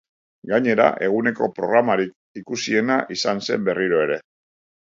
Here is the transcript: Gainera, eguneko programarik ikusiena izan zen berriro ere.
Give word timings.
Gainera, 0.51 0.87
eguneko 1.07 1.49
programarik 1.59 2.41
ikusiena 2.43 2.99
izan 3.19 3.45
zen 3.49 3.71
berriro 3.71 4.05
ere. 4.09 4.21